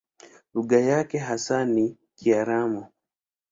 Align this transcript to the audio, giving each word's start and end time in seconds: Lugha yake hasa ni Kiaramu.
Lugha 0.53 0.79
yake 0.79 1.17
hasa 1.17 1.65
ni 1.65 1.97
Kiaramu. 2.15 2.85